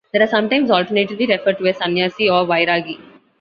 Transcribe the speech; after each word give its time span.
They 0.13 0.19
are 0.19 0.25
sometimes 0.25 0.71
alternatively 0.71 1.27
referred 1.27 1.59
to 1.59 1.67
as 1.67 1.77
"sannyasi" 1.77 2.27
or 2.27 2.47
"vairagi". 2.47 2.97